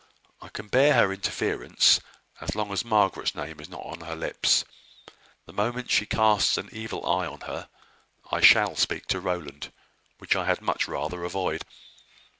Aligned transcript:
I 0.41 0.49
can 0.49 0.67
bear 0.67 0.95
her 0.95 1.13
interference, 1.13 1.99
as 2.39 2.55
long 2.55 2.71
as 2.71 2.83
Margaret's 2.83 3.35
name 3.35 3.59
is 3.59 3.69
not 3.69 3.85
on 3.85 3.99
her 4.01 4.15
lips. 4.15 4.63
The 5.45 5.53
moment 5.53 5.91
she 5.91 6.07
casts 6.07 6.57
an 6.57 6.69
evil 6.71 7.05
eye 7.05 7.27
on 7.27 7.41
her, 7.41 7.69
I 8.31 8.41
shall 8.41 8.75
speak 8.75 9.05
to 9.09 9.19
Rowland; 9.19 9.71
which 10.17 10.35
I 10.35 10.45
had 10.45 10.59
much 10.59 10.87
rather 10.87 11.23
avoid. 11.23 11.61